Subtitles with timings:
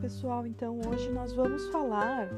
[0.00, 2.28] pessoal, então hoje nós vamos falar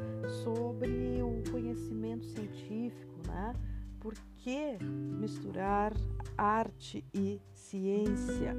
[0.43, 3.53] sobre o conhecimento científico, né?
[3.99, 5.93] Por que misturar
[6.35, 8.55] arte e ciência?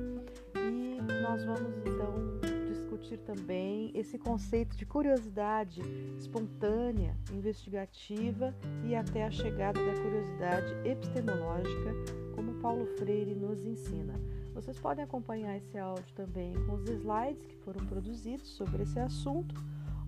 [0.56, 5.82] E nós vamos então discutir também esse conceito de curiosidade
[6.16, 11.92] espontânea, investigativa e até a chegada da curiosidade epistemológica,
[12.36, 14.14] como Paulo Freire nos ensina.
[14.54, 19.54] Vocês podem acompanhar esse áudio também com os slides que foram produzidos sobre esse assunto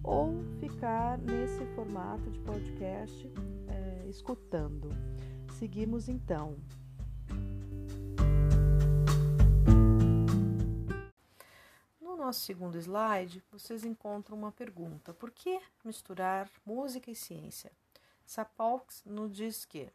[0.02, 3.32] ou ficar nesse formato de podcast
[3.68, 4.90] é, escutando.
[5.58, 6.56] Seguimos então.
[11.98, 17.72] No nosso segundo slide, vocês encontram uma pergunta: por que misturar música e ciência?
[18.26, 19.90] Sapolsky nos diz que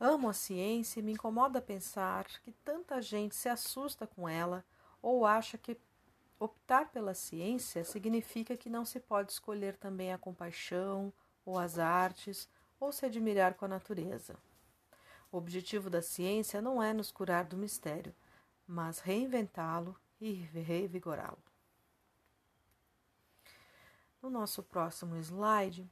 [0.00, 4.64] Amo a ciência e me incomoda pensar que tanta gente se assusta com ela
[5.02, 5.76] ou acha que
[6.38, 11.12] optar pela ciência significa que não se pode escolher também a compaixão
[11.44, 14.36] ou as artes ou se admirar com a natureza.
[15.32, 18.14] O objetivo da ciência não é nos curar do mistério,
[18.66, 21.42] mas reinventá-lo e revigorá-lo.
[24.22, 25.90] No nosso próximo slide,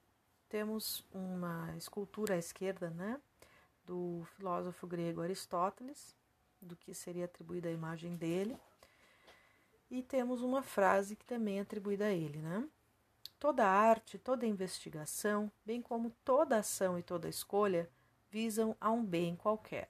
[0.48, 3.20] temos uma escultura à esquerda, né?
[3.86, 6.14] Do filósofo grego Aristóteles,
[6.60, 8.58] do que seria atribuída a imagem dele.
[9.90, 12.68] E temos uma frase que também é atribuída a ele, né?
[13.38, 17.88] Toda arte, toda investigação, bem como toda ação e toda escolha,
[18.30, 19.88] visam a um bem qualquer.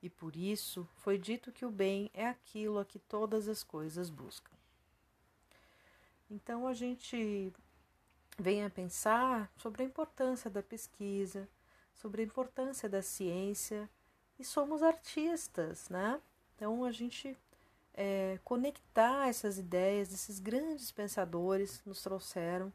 [0.00, 4.10] E por isso foi dito que o bem é aquilo a que todas as coisas
[4.10, 4.52] buscam.
[6.30, 7.52] Então a gente
[8.38, 11.48] vem a pensar sobre a importância da pesquisa,
[12.02, 13.88] sobre a importância da ciência
[14.36, 16.20] e somos artistas, né?
[16.56, 17.38] Então a gente
[17.94, 22.72] é, conectar essas ideias, esses grandes pensadores nos trouxeram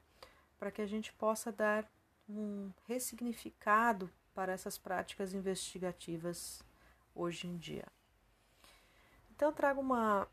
[0.57, 1.85] para que a gente possa dar
[2.29, 6.61] um ressignificado para essas práticas investigativas
[7.13, 7.85] hoje em dia.
[9.35, 10.25] Então trago uma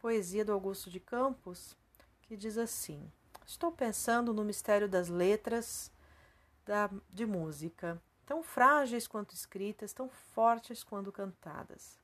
[0.00, 1.76] poesia do Augusto de Campos
[2.22, 3.10] que diz assim:
[3.44, 5.90] Estou pensando no mistério das letras
[6.68, 11.98] da, de música, tão frágeis quanto escritas, tão fortes quanto cantadas.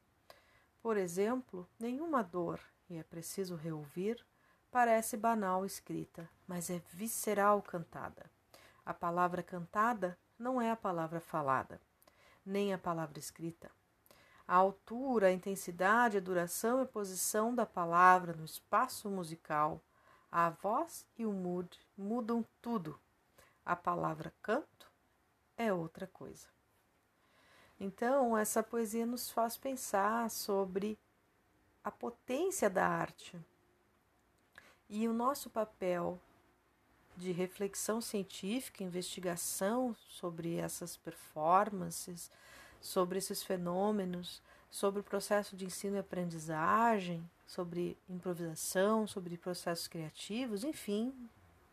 [0.81, 2.59] Por exemplo, nenhuma dor,
[2.89, 4.25] e é preciso reouvir,
[4.71, 8.25] parece banal escrita, mas é visceral cantada.
[8.87, 11.79] A palavra cantada não é a palavra falada,
[12.45, 13.71] nem a palavra escrita.
[14.49, 19.83] A altura, a intensidade, a duração e a posição da palavra no espaço musical,
[20.33, 22.99] a voz e o mood mudam tudo
[23.65, 24.91] a palavra canto
[25.57, 26.49] é outra coisa.
[27.79, 30.99] Então, essa poesia nos faz pensar sobre
[31.83, 33.39] a potência da arte
[34.89, 36.21] e o nosso papel
[37.17, 42.31] de reflexão científica, investigação sobre essas performances,
[42.81, 50.65] sobre esses fenômenos, sobre o processo de ensino e aprendizagem, sobre improvisação, sobre processos criativos,
[50.65, 51.15] enfim,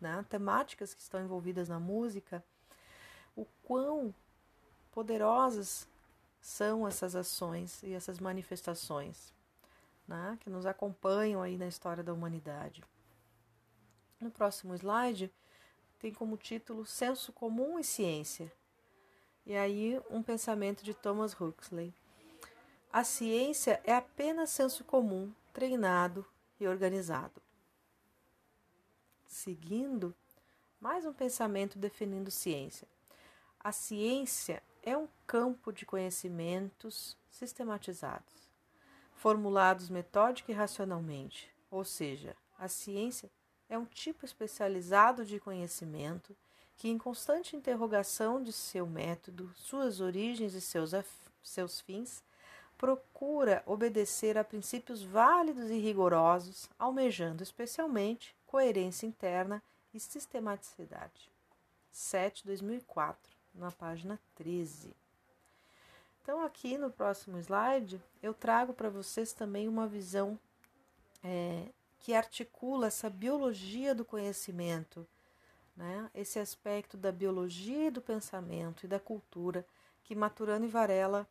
[0.02, 2.44] né, temáticas que estão envolvidas na música,
[3.36, 4.14] o quão
[4.92, 5.88] poderosas
[6.42, 9.32] são essas ações e essas manifestações
[10.08, 12.84] né, que nos acompanham aí na história da humanidade.
[14.20, 15.32] No próximo slide
[16.00, 18.52] tem como título Senso Comum e Ciência.
[19.46, 21.94] E aí um pensamento de Thomas Huxley.
[22.92, 26.26] A ciência é apenas senso comum, treinado
[26.60, 27.42] e organizado
[29.32, 30.14] seguindo
[30.80, 32.88] mais um pensamento definindo ciência.
[33.60, 38.50] A ciência é um campo de conhecimentos sistematizados,
[39.16, 43.32] formulados metódica e racionalmente, ou seja, a ciência
[43.70, 46.36] é um tipo especializado de conhecimento
[46.76, 50.92] que, em constante interrogação de seu método, suas origens e seus,
[51.42, 52.22] seus fins,
[52.78, 59.64] procura obedecer a princípios válidos e rigorosos, almejando especialmente coerência interna
[59.94, 61.32] e sistematicidade.
[61.90, 64.94] 7 2004, na página 13.
[66.22, 70.38] Então, aqui no próximo slide, eu trago para vocês também uma visão
[71.24, 75.08] é, que articula essa biologia do conhecimento,
[75.74, 76.12] né?
[76.14, 79.66] esse aspecto da biologia do pensamento e da cultura
[80.04, 81.26] que Maturana e Varela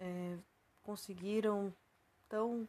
[0.00, 0.38] é,
[0.82, 1.70] conseguiram
[2.30, 2.66] tão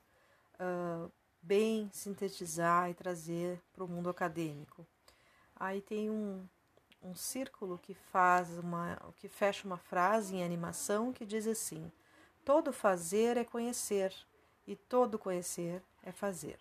[0.60, 1.10] uh,
[1.44, 4.88] bem sintetizar e trazer para o mundo acadêmico.
[5.56, 6.48] Aí tem um,
[7.04, 11.92] um círculo que faz uma, que fecha uma frase em animação que diz assim:
[12.44, 14.16] todo fazer é conhecer
[14.66, 16.58] e todo conhecer é fazer.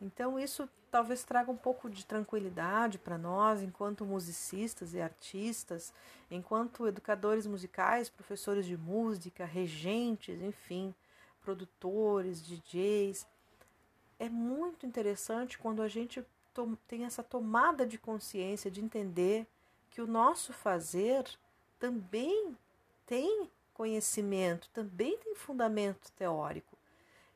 [0.00, 5.94] Então, isso talvez traga um pouco de tranquilidade para nós, enquanto musicistas e artistas,
[6.28, 10.92] enquanto educadores musicais, professores de música, regentes, enfim,
[11.42, 13.26] produtores, DJs.
[14.18, 16.24] É muito interessante quando a gente
[16.86, 19.46] tem essa tomada de consciência de entender
[19.90, 21.24] que o nosso fazer
[21.78, 22.56] também
[23.06, 26.76] tem conhecimento, também tem fundamento teórico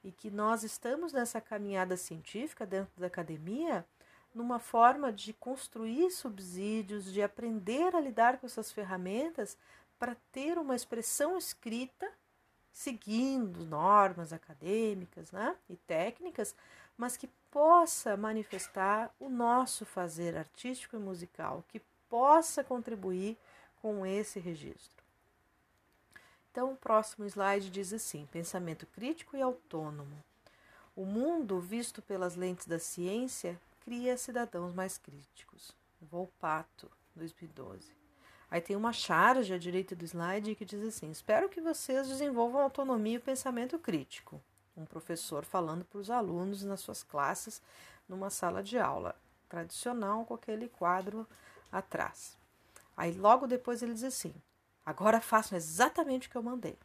[0.05, 3.85] e que nós estamos nessa caminhada científica dentro da academia
[4.35, 9.57] numa forma de construir subsídios, de aprender a lidar com essas ferramentas
[9.99, 12.09] para ter uma expressão escrita
[12.77, 16.55] seguindo normas acadêmicas né, e técnicas,
[16.95, 23.39] mas que possa manifestar o nosso fazer artístico e musical, que possa contribuir
[23.81, 25.03] com esse registro.
[26.53, 30.23] Então, o próximo slide diz assim: pensamento crítico e autônomo.
[30.95, 35.73] O mundo, visto pelas lentes da ciência, cria cidadãos mais críticos.
[35.99, 38.06] Volpato, 2012.
[38.51, 42.61] Aí tem uma charge à direita do slide que diz assim: Espero que vocês desenvolvam
[42.63, 44.41] autonomia e pensamento crítico.
[44.77, 47.63] Um professor falando para os alunos nas suas classes,
[48.09, 49.17] numa sala de aula
[49.49, 51.27] tradicional, com aquele quadro
[51.73, 52.37] atrás.
[52.97, 54.35] Aí logo depois ele diz assim:
[54.85, 56.79] Agora façam exatamente o que eu mandei.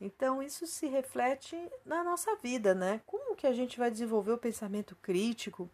[0.00, 3.00] Então, isso se reflete na nossa vida, né?
[3.06, 5.70] Como que a gente vai desenvolver o pensamento crítico?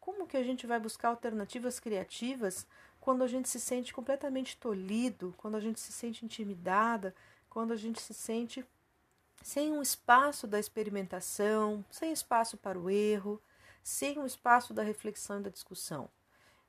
[0.00, 2.66] Como que a gente vai buscar alternativas criativas
[3.04, 7.14] quando a gente se sente completamente tolhido, quando a gente se sente intimidada,
[7.50, 8.64] quando a gente se sente
[9.42, 13.38] sem um espaço da experimentação, sem espaço para o erro,
[13.82, 16.08] sem um espaço da reflexão e da discussão?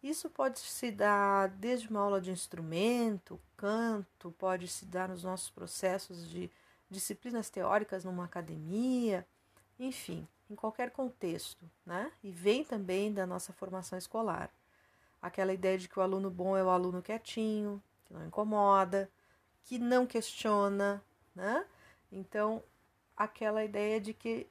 [0.03, 5.49] Isso pode se dar desde uma aula de instrumento, canto, pode se dar nos nossos
[5.49, 6.51] processos de
[6.89, 9.25] disciplinas teóricas numa academia,
[9.79, 12.11] enfim, em qualquer contexto, né?
[12.21, 14.51] E vem também da nossa formação escolar.
[15.25, 19.09] Aquela ideia de que o aluno bom é o aluno quietinho, que não incomoda,
[19.63, 21.65] que não questiona, né?
[22.11, 22.61] Então,
[23.17, 24.47] aquela ideia de que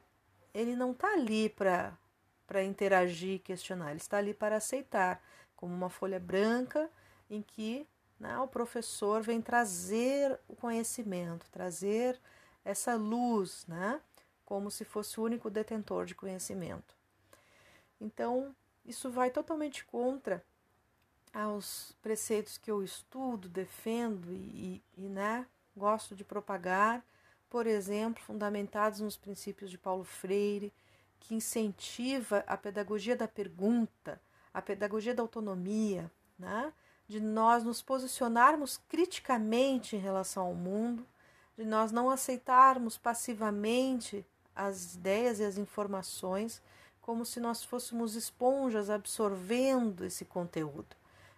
[0.53, 5.23] ele não está ali para interagir e questionar, ele está ali para aceitar
[5.55, 6.91] como uma folha branca
[7.29, 7.87] em que
[8.19, 12.19] né, o professor vem trazer o conhecimento, trazer
[12.65, 14.01] essa luz, né,
[14.43, 16.93] como se fosse o único detentor de conhecimento.
[17.97, 18.53] Então,
[18.85, 20.43] isso vai totalmente contra
[21.35, 25.45] aos preceitos que eu estudo, defendo e, e, né,
[25.75, 27.03] gosto de propagar,
[27.49, 30.73] por exemplo, fundamentados nos princípios de Paulo Freire,
[31.19, 34.21] que incentiva a pedagogia da pergunta,
[34.53, 36.09] a pedagogia da autonomia,
[36.39, 36.71] né?
[37.07, 41.05] de nós nos posicionarmos criticamente em relação ao mundo,
[41.57, 46.61] de nós não aceitarmos passivamente as ideias e as informações
[47.01, 50.95] como se nós fôssemos esponjas absorvendo esse conteúdo.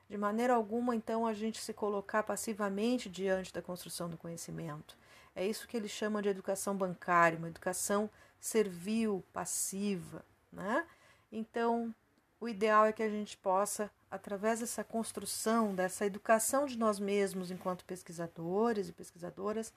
[0.09, 4.97] De maneira alguma, então, a gente se colocar passivamente diante da construção do conhecimento.
[5.35, 8.09] É isso que ele chama de educação bancária, uma educação
[8.39, 10.25] servil, passiva.
[10.51, 10.85] Né?
[11.31, 11.93] Então,
[12.39, 17.51] o ideal é que a gente possa, através dessa construção, dessa educação de nós mesmos
[17.51, 19.73] enquanto pesquisadores e pesquisadoras,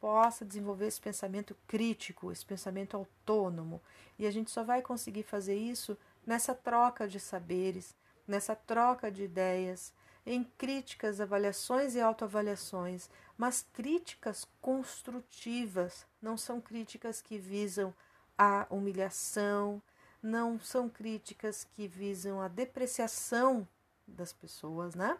[0.00, 3.80] possa desenvolver esse pensamento crítico, esse pensamento autônomo.
[4.18, 7.94] E a gente só vai conseguir fazer isso nessa troca de saberes,
[8.30, 9.92] nessa troca de ideias,
[10.24, 17.92] em críticas, avaliações e autoavaliações, mas críticas construtivas, não são críticas que visam
[18.38, 19.82] a humilhação,
[20.22, 23.66] não são críticas que visam a depreciação
[24.06, 25.18] das pessoas, né?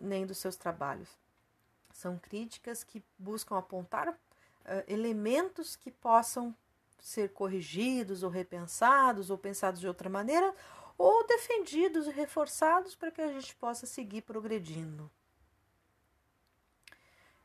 [0.00, 1.08] Nem dos seus trabalhos.
[1.92, 4.16] São críticas que buscam apontar uh,
[4.88, 6.54] elementos que possam
[7.00, 10.54] ser corrigidos ou repensados ou pensados de outra maneira
[11.02, 15.10] ou defendidos e reforçados para que a gente possa seguir progredindo.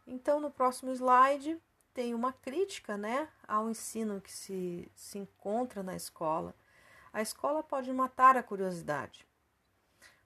[0.05, 1.57] Então, no próximo slide,
[1.93, 6.53] tem uma crítica né, ao ensino que se, se encontra na escola
[7.15, 9.25] a escola pode matar a curiosidade.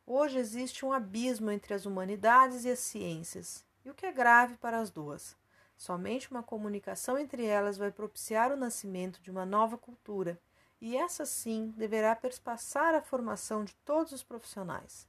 [0.07, 4.57] Hoje existe um abismo entre as humanidades e as ciências, e o que é grave
[4.57, 5.37] para as duas.
[5.77, 10.41] Somente uma comunicação entre elas vai propiciar o nascimento de uma nova cultura,
[10.81, 15.07] e essa sim deverá perspassar a formação de todos os profissionais.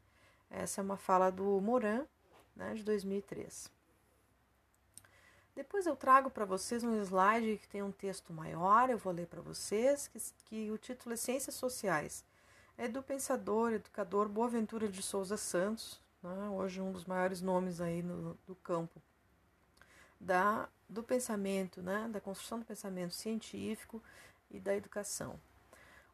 [0.50, 2.06] Essa é uma fala do Moran,
[2.56, 3.70] né, de 2003.
[5.54, 9.26] Depois eu trago para vocês um slide que tem um texto maior, eu vou ler
[9.26, 12.24] para vocês, que, que, o título é Ciências Sociais.
[12.76, 18.02] É do pensador, educador Boaventura de Souza Santos, né, hoje um dos maiores nomes aí
[18.02, 19.00] no, do campo
[20.18, 24.02] da, do pensamento, né, da construção do pensamento científico
[24.50, 25.38] e da educação.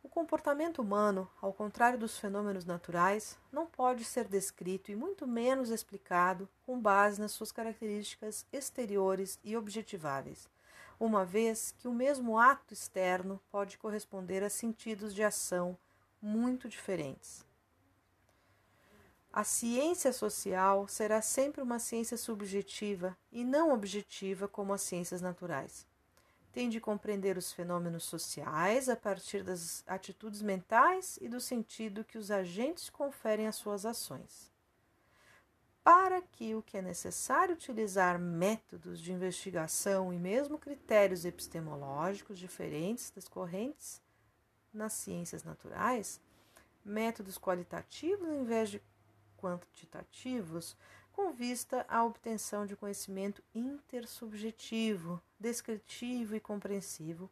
[0.07, 5.69] O comportamento humano, ao contrário dos fenômenos naturais, não pode ser descrito e muito menos
[5.69, 10.49] explicado com base nas suas características exteriores e objetiváveis,
[11.01, 15.77] uma vez que o mesmo ato externo pode corresponder a sentidos de ação
[16.23, 17.45] muito diferentes.
[19.33, 25.85] A ciência social será sempre uma ciência subjetiva e não objetiva como as ciências naturais.
[26.57, 32.17] Tem de compreender os fenômenos sociais a partir das atitudes mentais e do sentido que
[32.17, 34.51] os agentes conferem às suas ações.
[35.85, 43.11] Para que o que é necessário utilizar métodos de investigação e mesmo critérios epistemológicos diferentes
[43.11, 44.01] das correntes
[44.73, 46.23] nas ciências naturais,
[46.83, 48.83] métodos qualitativos em vez de
[49.37, 50.75] quantitativos
[51.16, 57.30] com vista à obtenção de conhecimento intersubjetivo, descritivo e compreensivo,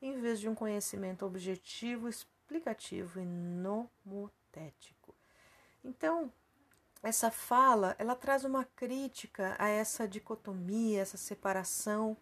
[0.00, 5.14] em vez de um conhecimento objetivo, explicativo e nomotético.
[5.84, 6.32] Então,
[7.02, 12.16] essa fala, ela traz uma crítica a essa dicotomia, essa separação,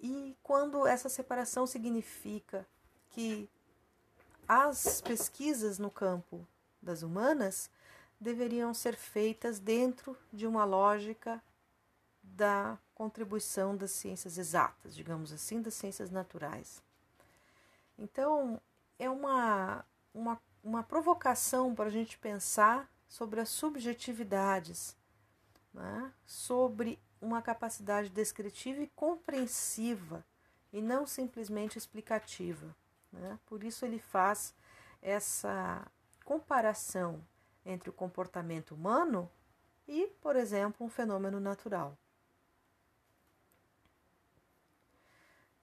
[0.00, 2.66] e quando essa separação significa
[3.10, 3.50] que
[4.48, 6.46] as pesquisas no campo
[6.80, 7.70] das humanas
[8.22, 11.42] deveriam ser feitas dentro de uma lógica
[12.22, 16.80] da contribuição das ciências exatas, digamos assim, das ciências naturais.
[17.98, 18.60] Então,
[18.98, 24.96] é uma, uma, uma provocação para a gente pensar sobre as subjetividades,
[25.74, 26.12] né?
[26.24, 30.24] sobre uma capacidade descritiva e compreensiva,
[30.72, 32.74] e não simplesmente explicativa.
[33.12, 33.38] Né?
[33.46, 34.54] Por isso, ele faz
[35.02, 35.86] essa
[36.24, 37.20] comparação
[37.64, 39.30] entre o comportamento humano
[39.86, 41.96] e, por exemplo, um fenômeno natural.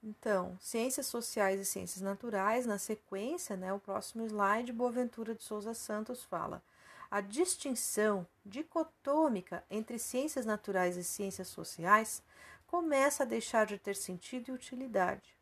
[0.02, 5.74] Então, ciências sociais e ciências naturais, na sequência, né, o próximo slide, Boaventura de Souza
[5.74, 6.62] Santos fala:
[7.10, 12.22] a distinção dicotômica entre ciências naturais e ciências sociais
[12.66, 15.39] começa a deixar de ter sentido e utilidade.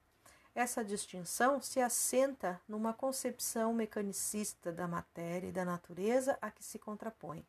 [0.59, 6.81] Essa distinção se assenta numa concepção mecanicista da matéria e da natureza a que se
[6.81, 7.47] contrapõe,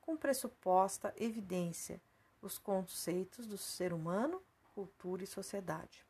[0.00, 2.00] com pressuposta evidência,
[2.40, 4.40] os conceitos do ser humano,
[4.76, 6.06] cultura e sociedade.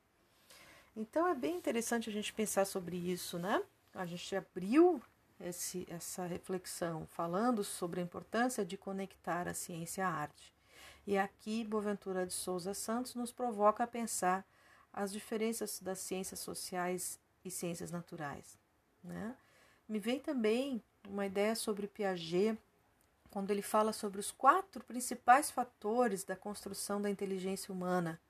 [0.94, 3.62] Então é bem interessante a gente pensar sobre isso, né?
[3.94, 5.00] A gente abriu
[5.40, 10.52] esse, essa reflexão falando sobre a importância de conectar a ciência à arte.
[11.06, 14.44] E aqui Boaventura de Souza Santos nos provoca a pensar
[14.92, 18.58] as diferenças das ciências sociais e ciências naturais.
[19.02, 19.34] Né?
[19.88, 22.58] Me vem também uma ideia sobre Piaget,
[23.30, 28.20] quando ele fala sobre os quatro principais fatores da construção da inteligência humana,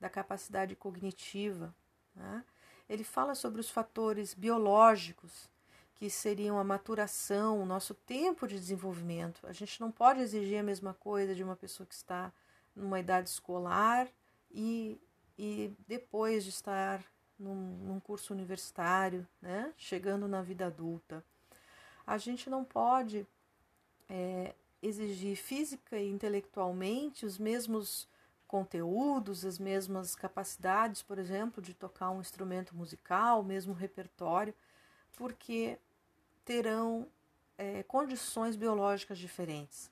[0.00, 1.72] da capacidade cognitiva.
[2.14, 2.44] Né?
[2.88, 5.48] Ele fala sobre os fatores biológicos,
[5.94, 9.44] que seriam a maturação, o nosso tempo de desenvolvimento.
[9.46, 12.32] A gente não pode exigir a mesma coisa de uma pessoa que está
[12.74, 14.08] numa idade escolar
[14.50, 15.00] e
[15.38, 17.02] e depois de estar
[17.38, 21.24] num, num curso universitário, né, chegando na vida adulta.
[22.06, 23.26] A gente não pode
[24.08, 28.08] é, exigir física e intelectualmente os mesmos
[28.46, 34.54] conteúdos, as mesmas capacidades, por exemplo, de tocar um instrumento musical, o mesmo repertório,
[35.16, 35.78] porque
[36.44, 37.06] terão
[37.58, 39.90] é, condições biológicas diferentes.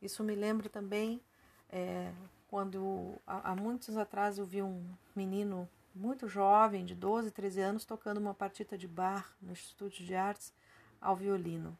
[0.00, 1.20] Isso me lembra também
[1.68, 2.10] é,
[2.50, 7.84] quando há, há muitos atrás eu vi um menino muito jovem, de 12, 13 anos,
[7.84, 10.52] tocando uma partita de bar no Instituto de Artes
[11.00, 11.78] ao violino.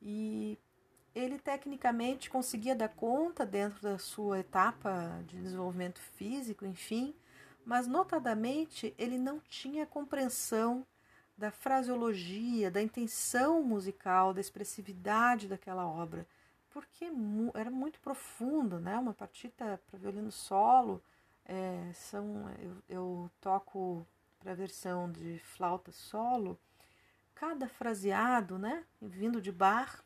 [0.00, 0.56] E
[1.12, 7.12] ele tecnicamente conseguia dar conta dentro da sua etapa de desenvolvimento físico, enfim,
[7.64, 10.86] mas notadamente ele não tinha compreensão
[11.36, 16.24] da fraseologia, da intenção musical, da expressividade daquela obra
[16.76, 17.10] porque
[17.54, 18.98] era muito profundo, né?
[18.98, 21.02] Uma partita para violino solo,
[21.46, 24.06] é, são, eu, eu toco
[24.38, 26.58] para a versão de flauta solo,
[27.34, 28.84] cada fraseado, né?
[29.00, 30.04] Vindo de bar,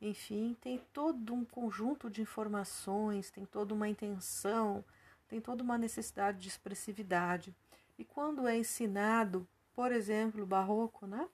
[0.00, 4.82] enfim, tem todo um conjunto de informações, tem toda uma intenção,
[5.28, 7.54] tem toda uma necessidade de expressividade.
[7.98, 11.28] E quando é ensinado, por exemplo, barroco, né?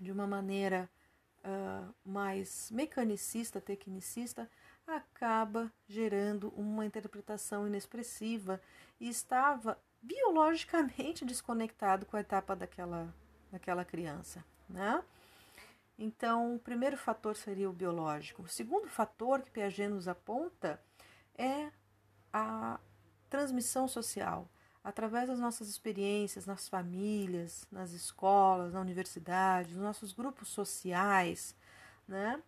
[0.00, 0.90] De uma maneira
[1.44, 4.50] uh, mais mecanicista, tecnicista,
[4.86, 8.60] acaba gerando uma interpretação inexpressiva
[9.00, 13.14] e estava biologicamente desconectado com a etapa daquela,
[13.50, 14.44] daquela criança.
[14.68, 15.02] Né?
[15.98, 18.42] Então, o primeiro fator seria o biológico.
[18.42, 20.80] O segundo fator que Piaget nos aponta
[21.36, 21.70] é
[22.32, 22.80] a
[23.30, 24.48] transmissão social,
[24.84, 31.56] através das nossas experiências nas famílias, nas escolas, na universidade, nos nossos grupos sociais,
[32.06, 32.40] né?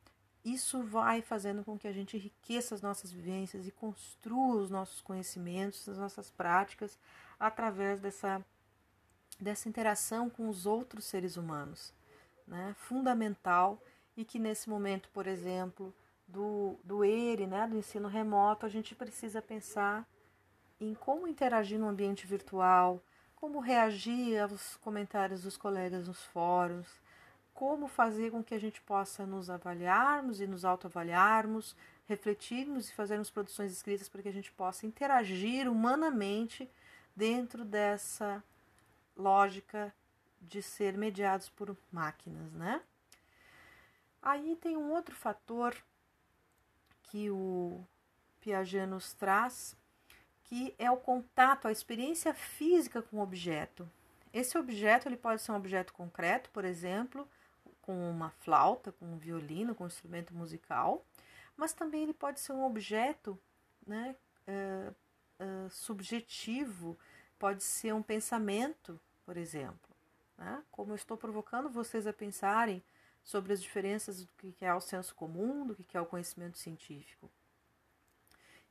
[0.45, 5.00] Isso vai fazendo com que a gente enriqueça as nossas vivências e construa os nossos
[5.00, 6.97] conhecimentos, as nossas práticas
[7.40, 8.45] através dessa,
[9.40, 11.93] dessa interação com os outros seres humanos,
[12.47, 12.76] né?
[12.78, 13.83] Fundamental
[14.14, 15.93] e que nesse momento, por exemplo,
[16.28, 20.07] do, do ERE, né, do ensino remoto, a gente precisa pensar
[20.80, 23.02] em como interagir no ambiente virtual,
[23.35, 26.88] como reagir aos comentários dos colegas nos fóruns,
[27.54, 31.75] como fazer com que a gente possa nos avaliarmos e nos autoavaliarmos,
[32.06, 36.71] refletirmos e fazermos produções escritas para que a gente possa interagir humanamente
[37.14, 38.45] dentro dessa
[39.16, 39.95] lógica
[40.40, 42.83] de ser mediados por máquinas, né?
[44.21, 45.75] Aí tem um outro fator
[47.04, 47.83] que o
[48.40, 49.76] Piaget nos traz,
[50.49, 53.88] que é o contato, a experiência física com o objeto.
[54.33, 57.29] Esse objeto ele pode ser um objeto concreto, por exemplo,
[57.83, 61.05] com uma flauta, com um violino, com um instrumento musical,
[61.57, 63.38] mas também ele pode ser um objeto
[63.87, 64.15] né,
[64.47, 64.95] uh,
[65.43, 66.99] uh, subjetivo,
[67.38, 69.97] pode ser um pensamento, por exemplo.
[70.37, 70.62] Né?
[70.71, 72.83] Como eu estou provocando vocês a pensarem
[73.25, 77.31] sobre as diferenças do que é o senso comum, do que é o conhecimento científico.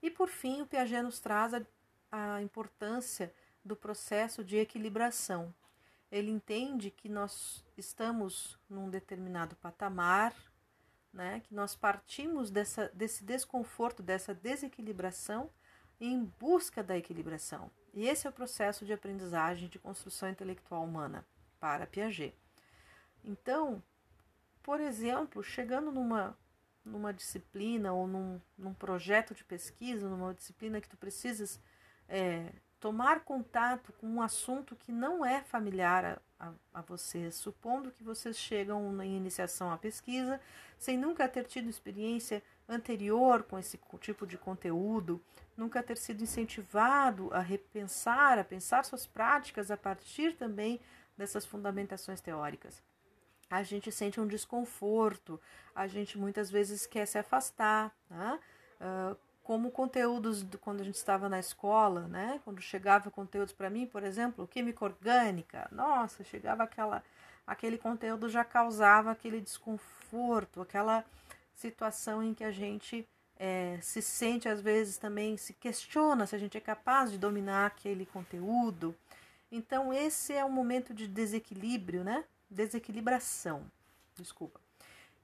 [0.05, 1.65] E por fim, o Piaget nos traz a,
[2.11, 3.33] a importância
[3.63, 5.51] do processo de equilibração.
[6.11, 10.31] Ele entende que nós estamos num determinado patamar,
[11.11, 15.49] né, que nós partimos dessa, desse desconforto, dessa desequilibração
[15.99, 17.71] em busca da equilibração.
[17.91, 21.25] E esse é o processo de aprendizagem de construção intelectual humana
[21.59, 22.35] para Piaget.
[23.23, 23.81] Então,
[24.61, 26.37] por exemplo, chegando numa,
[26.85, 31.59] numa disciplina ou num, num projeto de pesquisa, numa disciplina que tu precisas
[32.07, 37.91] é, tomar contato com um assunto que não é familiar a, a, a vocês, supondo
[37.91, 40.39] que vocês chegam na iniciação à pesquisa
[40.77, 45.21] sem nunca ter tido experiência anterior com esse tipo de conteúdo,
[45.57, 50.79] nunca ter sido incentivado a repensar, a pensar suas práticas a partir também
[51.17, 52.83] dessas fundamentações teóricas
[53.49, 55.39] a gente sente um desconforto,
[55.73, 58.39] a gente muitas vezes quer se afastar, né?
[58.79, 62.41] Uh, como conteúdos do, quando a gente estava na escola, né?
[62.43, 67.03] Quando chegava conteúdos para mim, por exemplo, química orgânica, nossa, chegava aquela,
[67.45, 71.05] aquele conteúdo já causava aquele desconforto, aquela
[71.53, 76.39] situação em que a gente é, se sente às vezes também se questiona se a
[76.39, 78.95] gente é capaz de dominar aquele conteúdo.
[79.51, 82.23] Então esse é um momento de desequilíbrio, né?
[82.49, 83.69] Desequilibração.
[84.15, 84.59] Desculpa.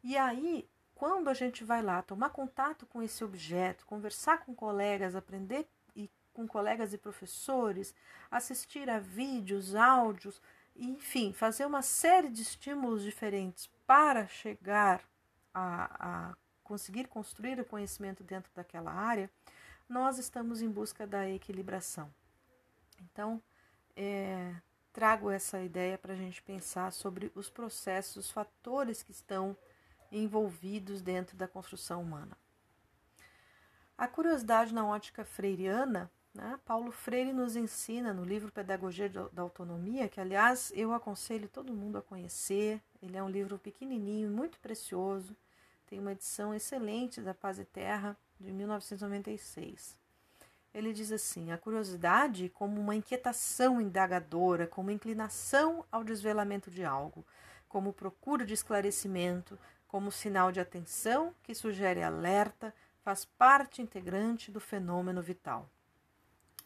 [0.03, 5.15] E aí, quando a gente vai lá tomar contato com esse objeto, conversar com colegas,
[5.15, 7.93] aprender e com colegas e professores,
[8.29, 10.41] assistir a vídeos, áudios,
[10.75, 15.01] enfim, fazer uma série de estímulos diferentes para chegar
[15.53, 19.29] a, a conseguir construir o conhecimento dentro daquela área,
[19.87, 22.09] nós estamos em busca da equilibração.
[23.01, 23.41] Então,
[23.95, 24.55] é,
[24.93, 29.55] trago essa ideia para a gente pensar sobre os processos, os fatores que estão
[30.11, 32.37] envolvidos dentro da construção humana.
[33.97, 40.09] A curiosidade na ótica freiriana, né, Paulo Freire nos ensina no livro Pedagogia da Autonomia,
[40.09, 42.81] que aliás eu aconselho todo mundo a conhecer.
[43.01, 45.35] Ele é um livro pequenininho, muito precioso,
[45.85, 50.00] tem uma edição excelente da Paz e Terra de 1996.
[50.73, 57.25] Ele diz assim: a curiosidade como uma inquietação indagadora, como inclinação ao desvelamento de algo,
[57.67, 64.59] como procura de esclarecimento, como sinal de atenção que sugere alerta, faz parte integrante do
[64.59, 65.69] fenômeno vital.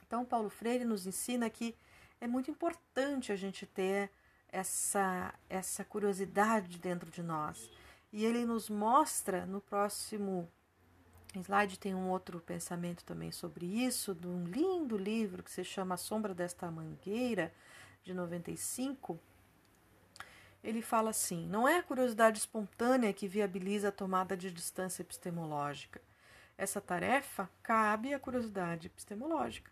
[0.06, 1.76] Então, Paulo Freire nos ensina que
[2.22, 4.12] é muito importante a gente ter
[4.48, 7.70] essa, essa curiosidade dentro de nós.
[8.14, 10.50] E ele nos mostra no próximo
[11.42, 15.96] slide tem um outro pensamento também sobre isso, de um lindo livro que se chama
[15.96, 17.54] A Sombra desta Mangueira,
[18.04, 19.20] de 95.
[20.64, 26.02] Ele fala assim: não é a curiosidade espontânea que viabiliza a tomada de distância epistemológica.
[26.58, 29.72] Essa tarefa cabe à curiosidade epistemológica.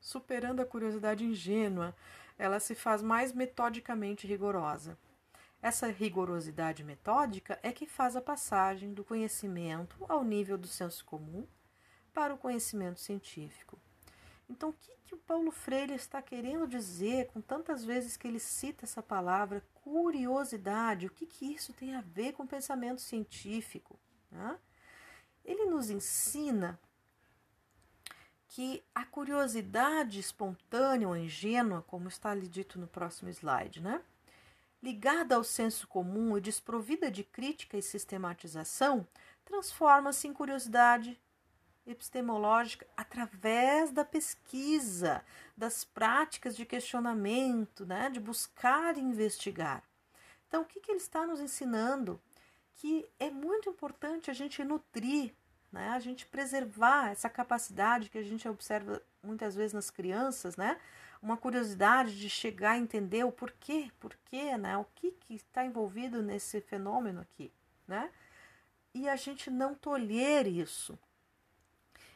[0.00, 1.94] Superando a curiosidade ingênua,
[2.38, 4.98] ela se faz mais metodicamente rigorosa.
[5.62, 11.46] Essa rigorosidade metódica é que faz a passagem do conhecimento ao nível do senso comum
[12.12, 13.78] para o conhecimento científico.
[14.50, 18.40] Então, o que, que o Paulo Freire está querendo dizer com tantas vezes que ele
[18.40, 21.06] cita essa palavra curiosidade?
[21.06, 23.96] O que, que isso tem a ver com o pensamento científico?
[24.32, 24.58] Né?
[25.44, 26.78] Ele nos ensina
[28.48, 34.02] que a curiosidade espontânea ou ingênua, como está ali dito no próximo slide, né?
[34.82, 39.06] Ligada ao senso comum e desprovida de crítica e sistematização,
[39.44, 41.20] transforma-se em curiosidade
[41.86, 45.24] epistemológica através da pesquisa,
[45.56, 49.82] das práticas de questionamento, né, de buscar e investigar.
[50.48, 52.20] Então, o que, que ele está nos ensinando?
[52.74, 55.32] Que é muito importante a gente nutrir,
[55.72, 60.78] né, a gente preservar essa capacidade que a gente observa muitas vezes nas crianças, né,
[61.22, 66.22] uma curiosidade de chegar a entender o porquê, porquê, né, o que que está envolvido
[66.22, 67.52] nesse fenômeno aqui,
[67.86, 68.10] né,
[68.92, 70.98] e a gente não tolher isso,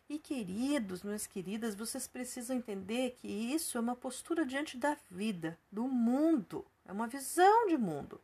[0.08, 5.58] e queridos, minhas queridas, vocês precisam entender que isso é uma postura diante da vida,
[5.70, 8.20] do mundo, é uma visão de mundo.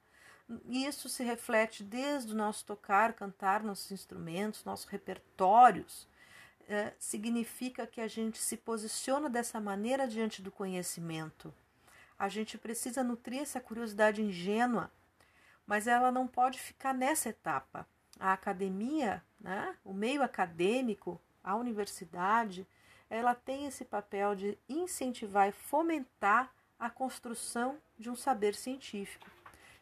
[0.69, 6.07] Isso se reflete desde o nosso tocar, cantar nossos instrumentos, nossos repertórios.
[6.69, 11.53] É, significa que a gente se posiciona dessa maneira diante do conhecimento.
[12.19, 14.91] A gente precisa nutrir essa curiosidade ingênua,
[15.67, 17.87] mas ela não pode ficar nessa etapa.
[18.19, 22.67] A academia, né, o meio acadêmico, a universidade,
[23.11, 29.31] ela tem esse papel de incentivar e fomentar a construção de um saber científico.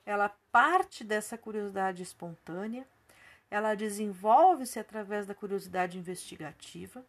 [0.04, 2.86] Ela parte dessa curiosidade espontânea,
[3.50, 7.04] ela desenvolve-se através da curiosidade investigativa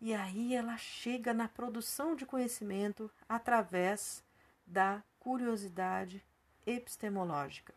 [0.00, 4.22] e aí ela chega na produção de conhecimento através
[4.66, 6.24] da curiosidade
[6.66, 7.74] epistemológica.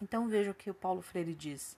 [0.00, 1.76] Então veja o que o Paulo Freire diz.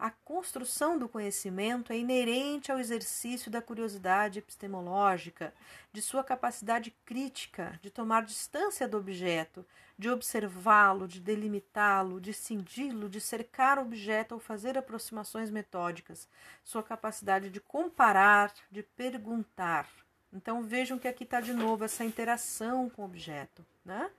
[0.00, 5.52] A construção do conhecimento é inerente ao exercício da curiosidade epistemológica,
[5.92, 9.62] de sua capacidade crítica, de tomar distância do objeto,
[9.98, 16.26] de observá-lo, de delimitá-lo, de cindi-lo, de cercar o objeto ou fazer aproximações metódicas,
[16.64, 19.86] sua capacidade de comparar, de perguntar.
[20.32, 23.66] Então vejam que aqui está de novo essa interação com o objeto.
[23.84, 24.10] Né?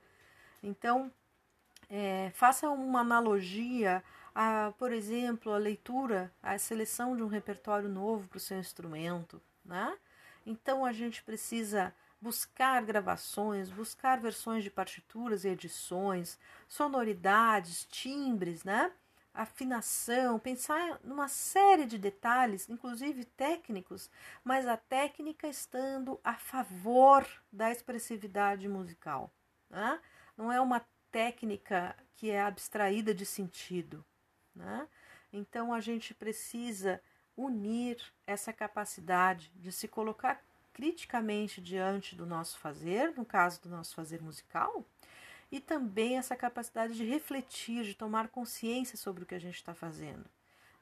[0.62, 1.10] Então,
[1.90, 4.00] é, faça uma analogia
[4.34, 9.40] a, por exemplo, a leitura, a seleção de um repertório novo para o seu instrumento,
[9.64, 9.96] né?
[10.44, 18.92] Então a gente precisa buscar gravações, buscar versões de partituras e edições, sonoridades, timbres, né?
[19.34, 24.10] Afinação, pensar numa série de detalhes, inclusive técnicos,
[24.44, 29.32] mas a técnica estando a favor da expressividade musical.
[29.70, 29.98] Né?
[30.36, 34.04] Não é uma técnica que é abstraída de sentido,
[34.54, 34.88] né?
[35.32, 37.00] Então a gente precisa
[37.36, 43.94] unir essa capacidade de se colocar criticamente diante do nosso fazer, no caso do nosso
[43.94, 44.84] fazer musical,
[45.50, 49.74] e também essa capacidade de refletir, de tomar consciência sobre o que a gente está
[49.74, 50.24] fazendo.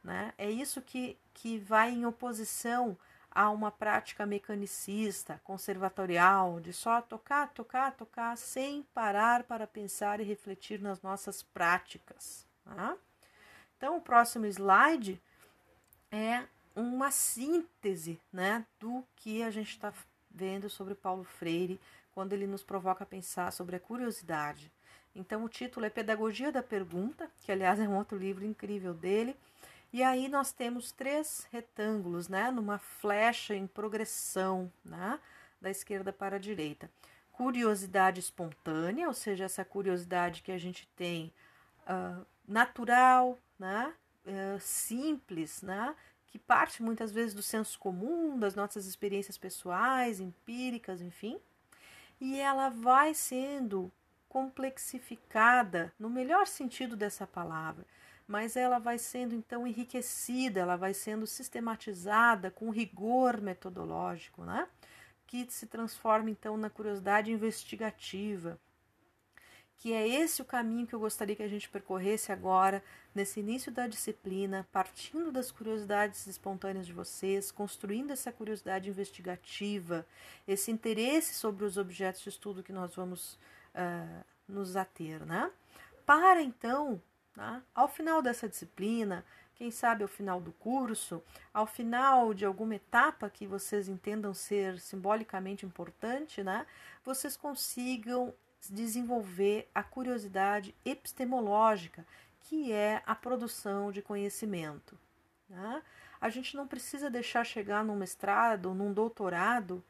[0.03, 0.33] Né?
[0.39, 2.97] É isso que, que vai em oposição
[3.31, 10.25] a uma prática mecanicista, conservatorial, de só tocar, tocar, tocar, sem parar para pensar e
[10.25, 12.47] refletir nas nossas práticas.
[12.65, 12.97] Tá?
[13.81, 15.19] Então, o próximo slide
[16.13, 16.43] é
[16.77, 19.91] uma síntese né, do que a gente está
[20.31, 21.81] vendo sobre Paulo Freire
[22.13, 24.71] quando ele nos provoca a pensar sobre a curiosidade.
[25.17, 29.35] Então, o título é Pedagogia da Pergunta, que aliás é um outro livro incrível dele.
[29.91, 35.19] E aí nós temos três retângulos, né, numa flecha em progressão, né,
[35.59, 36.91] da esquerda para a direita.
[37.33, 41.33] Curiosidade espontânea, ou seja, essa curiosidade que a gente tem
[41.89, 43.95] uh, natural, né?
[44.27, 45.95] É, simples, né?
[46.31, 51.39] que parte muitas vezes do senso comum, das nossas experiências pessoais, empíricas, enfim,
[52.21, 53.91] e ela vai sendo
[54.29, 57.85] complexificada no melhor sentido dessa palavra,
[58.29, 64.69] mas ela vai sendo então enriquecida, ela vai sendo sistematizada com rigor metodológico, né?
[65.27, 68.57] Que se transforma então na curiosidade investigativa
[69.81, 73.73] que é esse o caminho que eu gostaria que a gente percorresse agora, nesse início
[73.73, 80.07] da disciplina, partindo das curiosidades espontâneas de vocês, construindo essa curiosidade investigativa,
[80.47, 83.39] esse interesse sobre os objetos de estudo que nós vamos
[83.75, 85.51] uh, nos ater, né?
[86.05, 87.01] Para então,
[87.35, 91.23] né, ao final dessa disciplina, quem sabe ao final do curso,
[91.55, 96.67] ao final de alguma etapa que vocês entendam ser simbolicamente importante, né,
[97.03, 98.35] vocês consigam
[98.69, 102.05] desenvolver a curiosidade epistemológica,
[102.43, 104.99] que é a produção de conhecimento.
[105.49, 105.83] Né?
[106.21, 109.83] A gente não precisa deixar chegar num mestrado, num doutorado,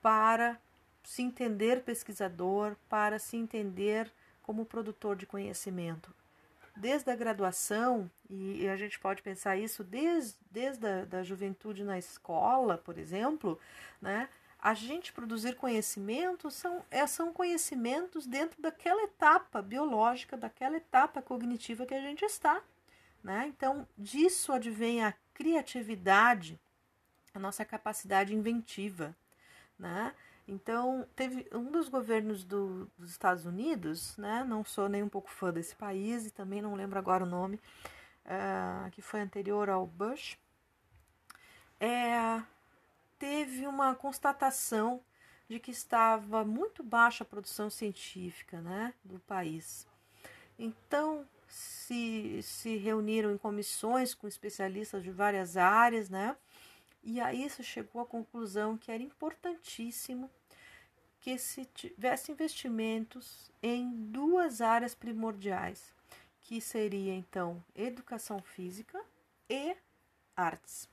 [0.00, 0.58] para
[1.02, 4.10] se entender pesquisador, para se entender
[4.42, 6.14] como produtor de conhecimento.
[6.76, 11.96] desde a graduação, e, a gente pode pensar isso desde, desde a da juventude na
[11.96, 13.60] escola, por exemplo,
[14.02, 14.28] né?
[14.64, 21.84] A gente produzir conhecimentos são, é, são conhecimentos dentro daquela etapa biológica, daquela etapa cognitiva
[21.84, 22.62] que a gente está.
[23.22, 23.44] Né?
[23.46, 26.58] Então, disso advém a criatividade,
[27.34, 29.14] a nossa capacidade inventiva.
[29.78, 30.14] Né?
[30.48, 34.44] Então, teve um dos governos do, dos Estados Unidos, né?
[34.48, 37.60] não sou nem um pouco fã desse país e também não lembro agora o nome,
[38.24, 40.38] uh, que foi anterior ao Bush,
[41.78, 42.42] é,
[43.18, 45.00] teve uma constatação
[45.48, 49.86] de que estava muito baixa a produção científica né, do país.
[50.58, 56.36] Então, se, se reuniram em comissões com especialistas de várias áreas, né?
[57.02, 60.30] E aí se chegou à conclusão que era importantíssimo
[61.20, 65.94] que se tivesse investimentos em duas áreas primordiais,
[66.40, 69.02] que seria então educação física
[69.48, 69.76] e
[70.36, 70.88] artes.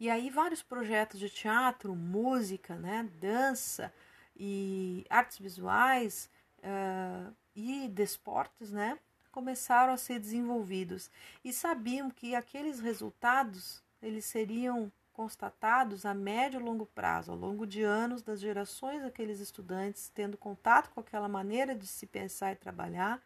[0.00, 3.92] E aí vários projetos de teatro, música, né, dança
[4.34, 8.98] e artes visuais uh, e desportos, né,
[9.30, 11.10] começaram a ser desenvolvidos.
[11.44, 17.66] E sabiam que aqueles resultados eles seriam constatados a médio e longo prazo, ao longo
[17.66, 22.56] de anos das gerações daqueles estudantes tendo contato com aquela maneira de se pensar e
[22.56, 23.22] trabalhar,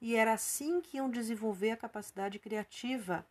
[0.00, 3.26] e era assim que iam desenvolver a capacidade criativa,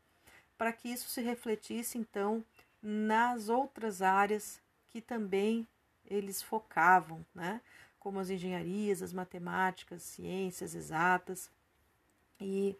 [0.57, 2.43] para que isso se refletisse então
[2.83, 5.65] nas outras áreas que também
[6.05, 7.61] eles focavam, né?
[8.03, 11.49] como as engenharias, as matemáticas, ciências exatas
[12.39, 12.75] e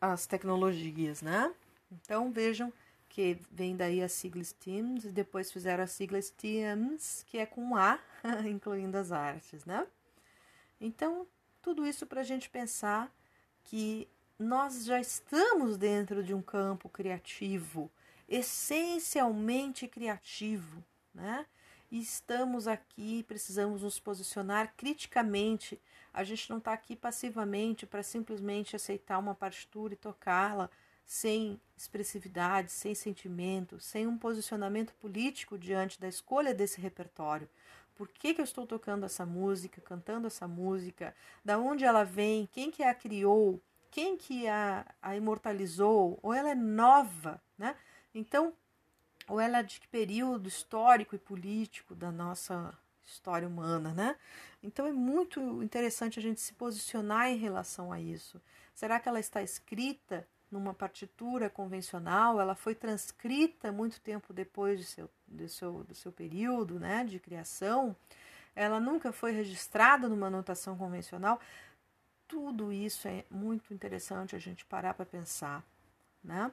[0.00, 1.54] as tecnologias, né?
[1.92, 2.72] Então vejam
[3.08, 7.76] que vem daí a sigla STEAMS e depois fizeram a sigla STEAMS, que é com
[7.76, 8.00] A,
[8.50, 9.86] incluindo as artes, né?
[10.80, 11.26] Então,
[11.62, 13.12] tudo isso para a gente pensar
[13.62, 17.90] que nós já estamos dentro de um campo criativo,
[18.28, 21.46] essencialmente criativo, né?
[21.90, 25.80] E estamos aqui, precisamos nos posicionar criticamente.
[26.12, 30.68] A gente não está aqui passivamente para simplesmente aceitar uma partitura e tocá-la
[31.06, 37.48] sem expressividade, sem sentimento, sem um posicionamento político diante da escolha desse repertório.
[37.94, 41.14] Por que, que eu estou tocando essa música, cantando essa música?
[41.42, 42.46] Da onde ela vem?
[42.52, 43.60] Quem que a criou?
[43.90, 46.18] Quem que a, a imortalizou?
[46.22, 47.74] Ou ela é nova, né?
[48.18, 48.52] Então,
[49.28, 54.16] ou ela é de que período histórico e político da nossa história humana, né?
[54.62, 58.40] Então é muito interessante a gente se posicionar em relação a isso.
[58.74, 62.40] Será que ela está escrita numa partitura convencional?
[62.40, 67.20] Ela foi transcrita muito tempo depois de seu, de seu, do seu período né, de
[67.20, 67.94] criação?
[68.54, 71.40] Ela nunca foi registrada numa notação convencional?
[72.26, 75.64] Tudo isso é muito interessante a gente parar para pensar,
[76.22, 76.50] né?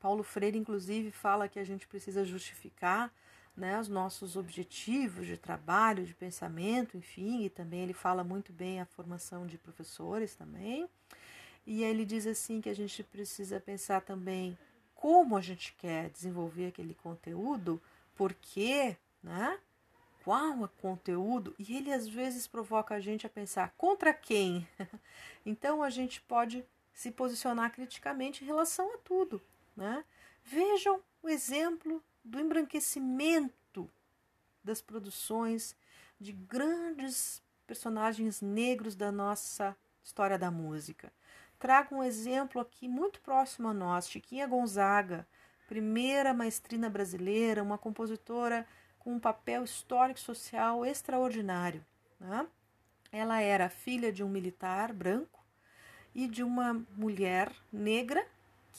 [0.00, 3.12] Paulo Freire, inclusive, fala que a gente precisa justificar
[3.56, 8.80] né, os nossos objetivos de trabalho, de pensamento, enfim, e também ele fala muito bem
[8.80, 10.88] a formação de professores também.
[11.66, 14.56] E ele diz assim que a gente precisa pensar também
[14.94, 17.80] como a gente quer desenvolver aquele conteúdo,
[18.16, 19.58] porque, né?
[20.24, 21.54] Qual é o conteúdo?
[21.58, 24.68] E ele às vezes provoca a gente a pensar contra quem?
[25.44, 29.40] então a gente pode se posicionar criticamente em relação a tudo.
[29.76, 30.04] Né?
[30.42, 33.90] Vejam o exemplo do embranquecimento
[34.62, 35.76] das produções
[36.18, 41.12] de grandes personagens negros da nossa história da música.
[41.58, 45.26] Trago um exemplo aqui muito próximo a nós, Chiquinha Gonzaga,
[45.68, 48.66] primeira maestrina brasileira, uma compositora
[48.98, 51.84] com um papel histórico social extraordinário.
[52.18, 52.46] Né?
[53.12, 55.44] Ela era filha de um militar branco
[56.14, 58.26] e de uma mulher negra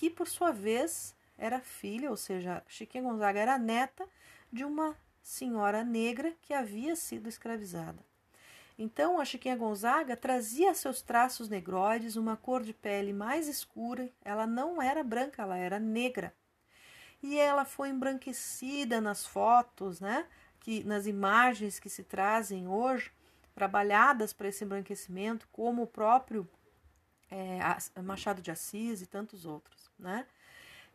[0.01, 4.03] que por sua vez era filha, ou seja, Chiquinha Gonzaga era neta
[4.51, 8.03] de uma senhora negra que havia sido escravizada.
[8.79, 14.47] Então, a Chiquinha Gonzaga trazia seus traços negroides, uma cor de pele mais escura, ela
[14.47, 16.33] não era branca, ela era negra.
[17.21, 20.25] E ela foi embranquecida nas fotos, né?
[20.61, 23.11] Que, nas imagens que se trazem hoje,
[23.53, 26.49] trabalhadas para esse embranquecimento, como o próprio
[27.31, 30.25] é, Machado de Assis e tantos outros né?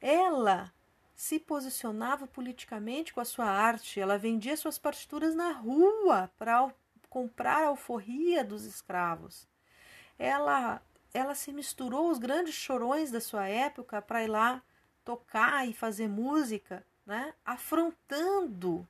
[0.00, 0.72] Ela
[1.14, 6.70] se posicionava politicamente com a sua arte, ela vendia suas partituras na rua para
[7.08, 9.48] comprar a alforria dos escravos.
[10.18, 10.82] Ela
[11.14, 14.62] ela se misturou aos grandes chorões da sua época para ir lá
[15.02, 17.32] tocar e fazer música, né?
[17.42, 18.86] afrontando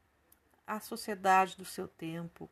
[0.67, 2.51] a sociedade do seu tempo.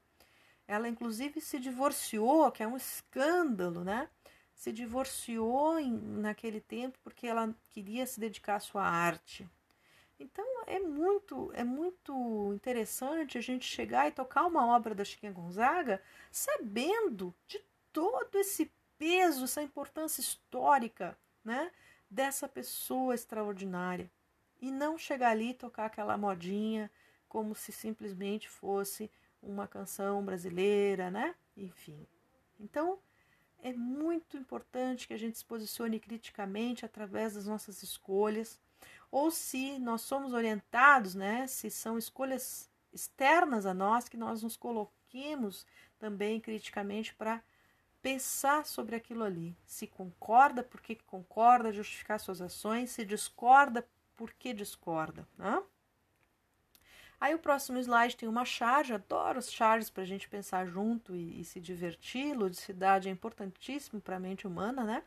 [0.69, 4.09] Ela inclusive se divorciou, que é um escândalo, né?
[4.55, 9.49] Se divorciou em, naquele tempo porque ela queria se dedicar à sua arte.
[10.19, 15.33] Então é muito é muito interessante a gente chegar e tocar uma obra da Chiquinha
[15.33, 17.61] Gonzaga sabendo de
[17.93, 21.71] todo esse peso, essa importância histórica, né,
[22.09, 24.11] dessa pessoa extraordinária
[24.61, 26.91] e não chegar ali e tocar aquela modinha
[27.29, 29.11] como se simplesmente fosse
[29.43, 31.35] uma canção brasileira, né?
[31.57, 32.07] Enfim.
[32.59, 32.99] Então,
[33.65, 38.61] é muito importante que a gente se posicione criticamente através das nossas escolhas,
[39.11, 44.55] ou se nós somos orientados, né, se são escolhas externas a nós, que nós nos
[44.55, 45.67] coloquemos
[45.99, 47.43] também criticamente para
[48.03, 49.57] pensar sobre aquilo ali.
[49.65, 55.27] Se concorda, por que concorda, justificar suas ações, se discorda, por que discorda.
[55.39, 55.63] Né?
[57.25, 61.17] Aí o próximo slide tem uma charge, adoro as charges para a gente pensar junto
[61.17, 62.37] e, e se divertir.
[62.37, 65.03] Ludicidade é importantíssimo para a mente humana, né?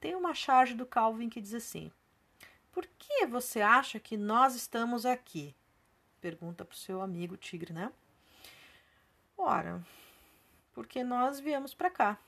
[0.00, 1.92] Tem uma charge do Calvin que diz assim:
[2.72, 5.54] Por que você acha que nós estamos aqui?
[6.22, 7.92] Pergunta para o seu amigo tigre, né?
[9.36, 9.84] Ora,
[10.72, 12.18] porque nós viemos para cá.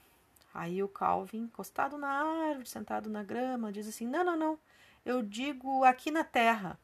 [0.53, 4.59] Aí o Calvin, encostado na árvore, sentado na grama, diz assim: Não, não, não.
[5.03, 6.79] Eu digo aqui na terra.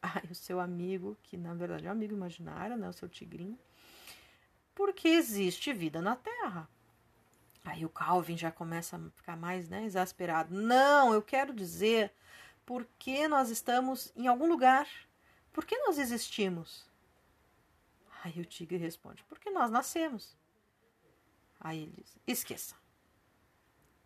[0.02, 3.58] Aí o seu amigo, que na verdade é um amigo imaginário, né, o seu tigrinho,
[4.74, 6.68] porque existe vida na Terra.
[7.64, 10.54] Aí o Calvin já começa a ficar mais né, exasperado.
[10.54, 12.12] Não, eu quero dizer
[12.64, 14.86] porque nós estamos em algum lugar.
[15.52, 16.86] Por que nós existimos?
[18.22, 20.36] Aí o tigre responde: porque nós nascemos.
[21.60, 22.76] Aí ele diz: esqueça.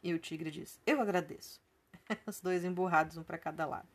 [0.03, 1.61] E o tigre diz: eu agradeço.
[2.27, 3.89] Os dois emburrados, um para cada lado.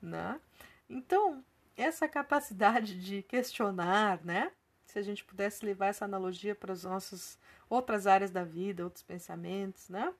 [0.00, 0.40] Né?
[0.88, 1.44] Então,
[1.76, 4.52] essa capacidade de questionar, né?
[4.86, 9.02] Se a gente pudesse levar essa analogia para as nossas outras áreas da vida, outros
[9.02, 10.12] pensamentos, né?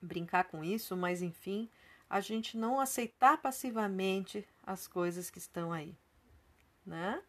[0.00, 1.68] Brincar com isso, mas enfim,
[2.08, 5.94] a gente não aceitar passivamente as coisas que estão aí,
[6.86, 7.22] né?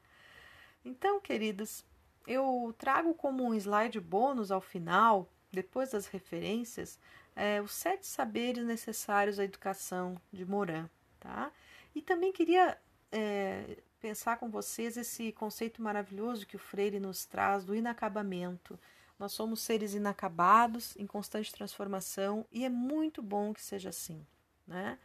[0.83, 1.85] Então, queridos,
[2.27, 6.99] eu trago como um slide bônus ao final, depois das referências,
[7.35, 11.51] é, os sete saberes necessários à educação de Moran, tá?
[11.95, 12.77] E também queria
[13.11, 18.79] é, pensar com vocês esse conceito maravilhoso que o Freire nos traz do inacabamento.
[19.17, 24.25] Nós somos seres inacabados, em constante transformação, e é muito bom que seja assim.
[24.65, 24.97] Né?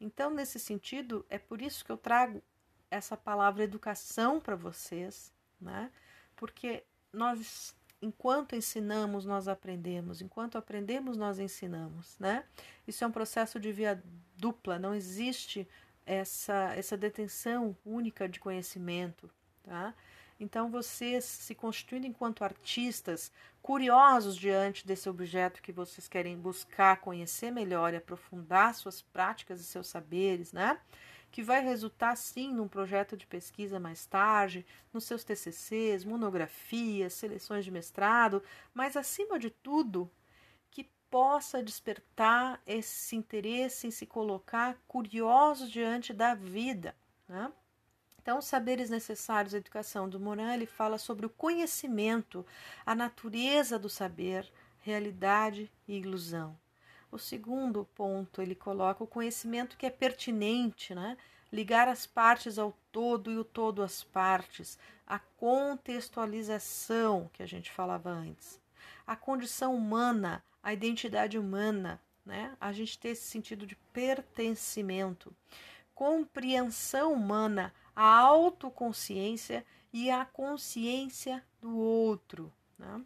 [0.00, 2.42] Então, nesse sentido, é por isso que eu trago
[2.90, 5.90] essa palavra educação para vocês, né?
[6.36, 12.16] porque nós, enquanto ensinamos, nós aprendemos, enquanto aprendemos, nós ensinamos.
[12.20, 12.44] Né?
[12.86, 14.00] Isso é um processo de via
[14.36, 15.66] dupla, não existe
[16.06, 19.28] essa, essa detenção única de conhecimento.
[19.62, 19.92] Tá?
[20.38, 27.50] Então, vocês se constituindo enquanto artistas, curiosos diante desse objeto que vocês querem buscar conhecer
[27.50, 30.78] melhor e aprofundar suas práticas e seus saberes, né?
[31.30, 37.64] que vai resultar sim num projeto de pesquisa mais tarde, nos seus TCCs, monografias, seleções
[37.64, 38.42] de mestrado,
[38.72, 40.10] mas acima de tudo,
[41.16, 46.94] possa despertar esse interesse em se colocar curioso diante da vida.
[47.26, 47.50] Né?
[48.20, 52.44] Então, os saberes necessários à educação do Moran, ele fala sobre o conhecimento,
[52.84, 54.46] a natureza do saber,
[54.82, 56.54] realidade e ilusão.
[57.10, 61.16] O segundo ponto, ele coloca o conhecimento que é pertinente, né?
[61.50, 67.72] ligar as partes ao todo e o todo às partes, a contextualização que a gente
[67.72, 68.60] falava antes,
[69.06, 72.56] a condição humana, a identidade humana, né?
[72.60, 75.34] A gente ter esse sentido de pertencimento,
[75.94, 83.00] compreensão humana, a autoconsciência e a consciência do outro, né?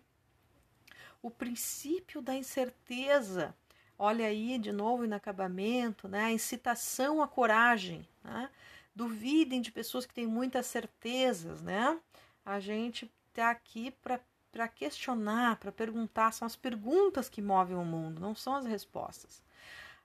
[1.22, 3.54] O princípio da incerteza,
[3.98, 6.24] olha aí de novo o inacabamento, né?
[6.24, 8.50] A incitação à coragem, né?
[8.94, 12.00] Duvidem de pessoas que têm muitas certezas, né?
[12.44, 14.18] A gente está aqui para
[14.52, 19.42] para questionar, para perguntar, são as perguntas que movem o mundo, não são as respostas.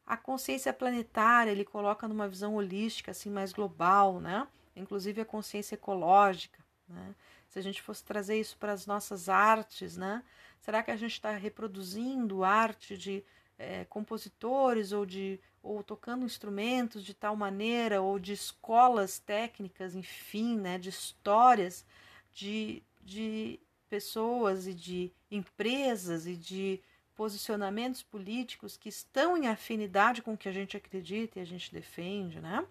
[0.05, 4.47] A consciência planetária ele coloca numa visão holística, assim, mais global, né?
[4.75, 7.15] Inclusive a consciência ecológica, né?
[7.49, 10.23] Se a gente fosse trazer isso para as nossas artes, né?
[10.59, 13.23] Será que a gente está reproduzindo arte de
[13.57, 20.59] é, compositores ou de ou tocando instrumentos de tal maneira ou de escolas técnicas, enfim,
[20.59, 20.77] né?
[20.77, 21.83] De histórias
[22.31, 26.81] de, de pessoas e de empresas e de
[27.15, 31.73] posicionamentos políticos que estão em afinidade com o que a gente acredita e a gente
[31.73, 32.65] defende, né?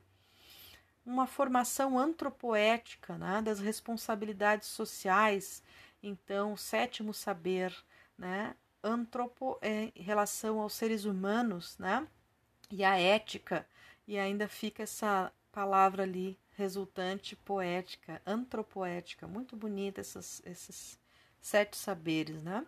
[1.04, 5.62] Uma formação antropoética, né, das responsabilidades sociais.
[6.02, 7.74] Então, sétimo saber,
[8.16, 12.06] né, antropo é em relação aos seres humanos, né?
[12.70, 13.66] E a ética,
[14.06, 20.98] e ainda fica essa palavra ali resultante poética, antropoética, muito bonita essas, esses
[21.44, 22.64] sete saberes, né?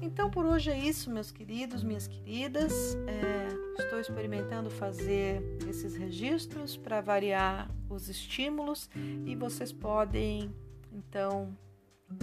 [0.00, 2.96] Então por hoje é isso, meus queridos, minhas queridas.
[3.06, 8.88] É, estou experimentando fazer esses registros para variar os estímulos
[9.26, 10.50] e vocês podem
[10.90, 11.54] então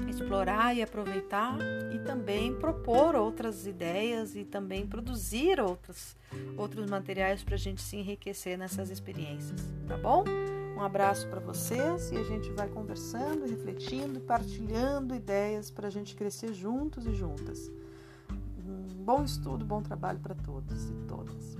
[0.08, 1.58] explorar e aproveitar
[1.94, 6.16] e também propor outras ideias e também produzir outros,
[6.58, 10.24] outros materiais para a gente se enriquecer nessas experiências, tá bom?
[10.78, 16.16] Um abraço para vocês e a gente vai conversando, refletindo, partilhando ideias para a gente
[16.16, 17.70] crescer juntos e juntas.
[18.66, 21.58] Um bom estudo, bom trabalho para todos e todas.